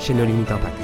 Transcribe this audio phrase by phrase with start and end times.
[0.00, 0.82] chez nos limites impact.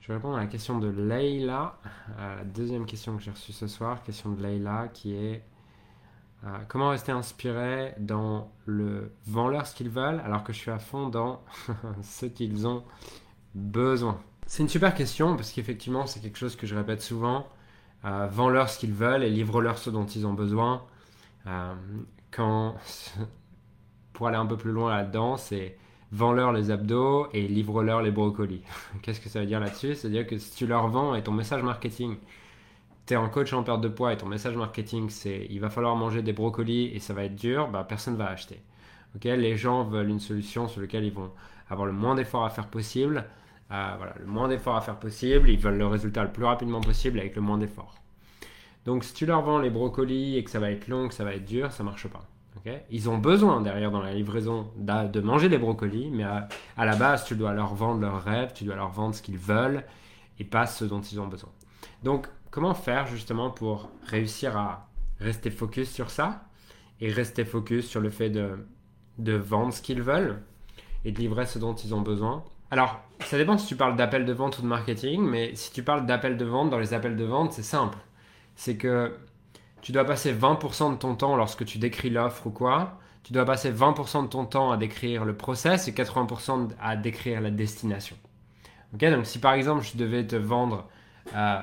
[0.00, 1.76] Je vais répondre à la question de Leïla,
[2.16, 5.42] la deuxième question que j'ai reçue ce soir, question de Leïla qui est
[6.44, 10.78] euh, comment rester inspiré dans le vends-leur ce qu'ils veulent alors que je suis à
[10.78, 11.42] fond dans
[12.02, 12.84] ce qu'ils ont
[13.54, 14.20] besoin?
[14.46, 17.48] C'est une super question parce qu'effectivement c'est quelque chose que je répète souvent.
[18.04, 20.84] Euh, vends-leur ce qu'ils veulent et livre-leur ce dont ils ont besoin.
[21.48, 21.74] Euh,
[24.12, 25.78] pour aller un peu plus loin là-dedans, c'est
[26.12, 28.62] vends-leur les abdos et livre-leur les brocolis.
[29.02, 29.94] Qu'est-ce que ça veut dire là-dessus?
[29.94, 32.16] C'est-à-dire que si tu leur vends et ton message marketing,
[33.06, 35.70] tu es en coach en perte de poids et ton message marketing c'est il va
[35.70, 38.60] falloir manger des brocolis et ça va être dur, bah, personne va acheter.
[39.22, 41.30] les gens veulent une solution sur laquelle ils vont
[41.68, 43.24] avoir le moins d'efforts à faire possible.
[43.70, 47.18] Euh, voilà, le moins à faire possible, ils veulent le résultat le plus rapidement possible
[47.18, 47.94] avec le moins d'efforts.
[48.84, 51.24] Donc si tu leur vends les brocolis et que ça va être long, que ça
[51.24, 52.26] va être dur, ça marche pas.
[52.90, 56.48] Ils ont besoin derrière dans la livraison de manger des brocolis, mais à,
[56.84, 59.84] la base, tu dois leur vendre leurs rêves, tu dois leur vendre ce qu'ils veulent
[60.38, 61.50] et pas ce dont ils ont besoin.
[62.02, 64.88] Donc, comment faire justement pour réussir à
[65.20, 66.44] rester focus sur ça
[67.00, 68.66] et rester focus sur le fait de,
[69.18, 70.42] de vendre ce qu'ils veulent
[71.04, 72.44] et de livrer ce dont ils ont besoin?
[72.70, 75.82] Alors, ça dépend si tu parles d'appel de vente ou de marketing, mais si tu
[75.82, 77.98] parles d'appel de vente, dans les appels de vente, c'est simple.
[78.56, 79.14] C'est que
[79.84, 82.98] tu dois passer 20% de ton temps lorsque tu décris l'offre ou quoi.
[83.22, 87.42] Tu dois passer 20% de ton temps à décrire le process et 80% à décrire
[87.42, 88.16] la destination.
[88.94, 90.88] Ok, donc si par exemple je devais te vendre
[91.36, 91.60] euh,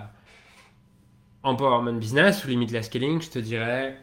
[1.42, 3.98] Empowerment Business ou Limitless Scaling, je te dirais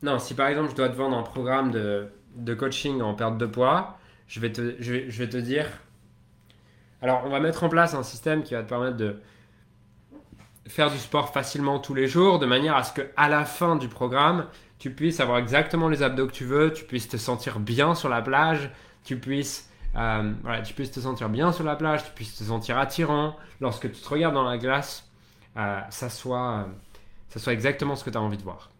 [0.00, 3.36] non, si par exemple je dois te vendre un programme de, de coaching en perte
[3.36, 3.98] de poids,
[4.28, 5.66] je vais, te, je vais te dire
[7.02, 9.20] alors on va mettre en place un système qui va te permettre de
[10.68, 13.88] faire du sport facilement tous les jours, de manière à ce qu'à la fin du
[13.88, 14.46] programme,
[14.78, 18.08] tu puisses avoir exactement les abdos que tu veux, tu puisses te sentir bien sur
[18.08, 18.70] la plage,
[19.04, 22.44] tu puisses, euh, voilà, tu puisses te sentir bien sur la plage, tu puisses te
[22.44, 23.36] sentir attirant.
[23.60, 25.08] Lorsque tu te regardes dans la glace,
[25.56, 26.68] euh, ça, soit,
[27.28, 28.70] ça soit exactement ce que tu as envie de voir.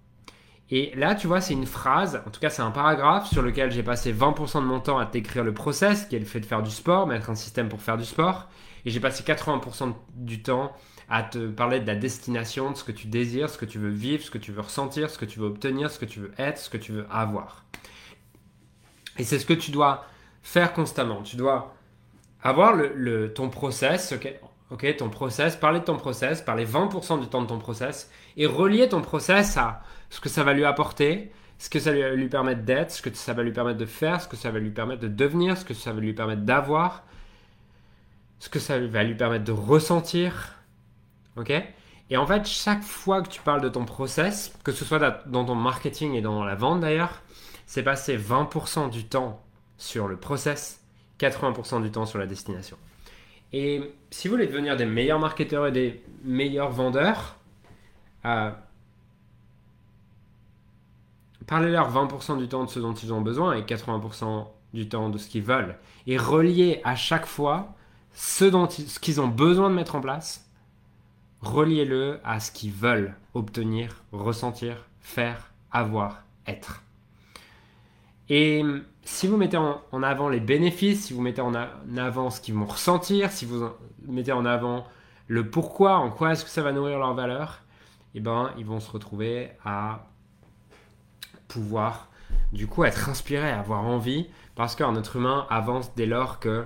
[0.71, 3.71] Et là, tu vois, c'est une phrase, en tout cas c'est un paragraphe sur lequel
[3.71, 6.47] j'ai passé 20% de mon temps à t'écrire le process, qui est le fait de
[6.47, 8.49] faire du sport, mettre un système pour faire du sport.
[8.85, 10.73] Et j'ai passé 80% du temps
[11.09, 13.91] à te parler de la destination, de ce que tu désires, ce que tu veux
[13.91, 16.33] vivre, ce que tu veux ressentir, ce que tu veux obtenir, ce que tu veux
[16.39, 17.65] être, ce que tu veux avoir.
[19.19, 20.05] Et c'est ce que tu dois
[20.43, 21.23] faire constamment.
[21.23, 21.75] Tu dois
[22.43, 24.15] avoir le, ton process,
[24.71, 28.47] ok, ton process, parler de ton process, parler 20% du temps de ton process et
[28.47, 32.29] relier ton process à ce que ça va lui apporter, ce que ça va lui
[32.29, 34.71] permettre d'être, ce que ça va lui permettre de faire, ce que ça va lui
[34.71, 37.05] permettre de devenir, ce que ça va lui permettre d'avoir,
[38.39, 40.57] ce que ça va lui permettre de ressentir,
[41.37, 41.53] Ok?
[42.09, 45.45] Et en fait, chaque fois que tu parles de ton process, que ce soit dans
[45.45, 47.23] ton marketing et dans la vente d'ailleurs,
[47.67, 49.43] c'est passer 20% du temps
[49.77, 50.81] sur le process,
[51.19, 52.77] 80% du temps sur la destination.
[53.53, 53.81] Et
[54.11, 57.37] si vous voulez devenir des meilleurs marketeurs et des meilleurs vendeurs,
[58.25, 58.51] euh,
[61.47, 65.19] parlez-leur 20% du temps de ce dont ils ont besoin et 80% du temps de
[65.19, 65.77] ce qu'ils veulent.
[66.07, 67.75] Et reliez à chaque fois
[68.13, 70.47] ce, dont ce qu'ils ont besoin de mettre en place
[71.41, 76.83] reliez-le à ce qu'ils veulent obtenir, ressentir, faire, avoir, être.
[78.29, 78.63] Et
[79.05, 82.67] si vous mettez en, avant les bénéfices, si vous mettez en avant ce qu'ils vont
[82.67, 83.69] ressentir, si vous
[84.07, 84.85] mettez en avant
[85.29, 87.63] le pourquoi, en quoi est-ce que ça va nourrir leur valeur,
[88.15, 90.07] eh ben, ils vont se retrouver à
[91.49, 92.09] pouvoir
[92.53, 96.65] du coup être inspirés, avoir envie, parce qu'un être humain avance dès lors que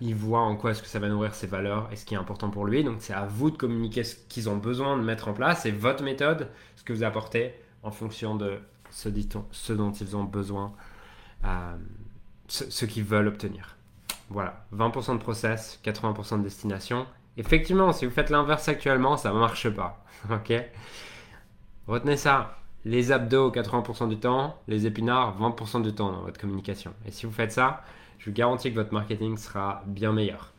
[0.00, 2.16] il voit en quoi est-ce que ça va nourrir ses valeurs et ce qui est
[2.16, 2.84] important pour lui.
[2.84, 5.72] Donc c'est à vous de communiquer ce qu'ils ont besoin de mettre en place et
[5.72, 9.08] votre méthode, ce que vous apportez en fonction de ce,
[9.50, 10.72] ce dont ils ont besoin,
[11.44, 11.76] euh,
[12.48, 13.76] ce, qu'ils veulent obtenir.
[14.30, 17.06] Voilà, 20% de process, 80% de destination.
[17.36, 20.04] Effectivement, si vous faites l'inverse actuellement, ça ne marche pas.
[20.30, 20.52] ok?
[21.86, 22.54] Retenez ça.
[22.84, 26.92] Les abdos 80% du temps, les épinards 20% du temps dans votre communication.
[27.06, 27.82] Et si vous faites ça,
[28.18, 30.52] je vous garantis que votre marketing sera bien meilleur.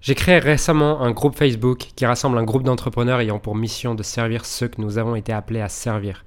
[0.00, 4.02] J'ai créé récemment un groupe Facebook qui rassemble un groupe d'entrepreneurs ayant pour mission de
[4.02, 6.26] servir ceux que nous avons été appelés à servir.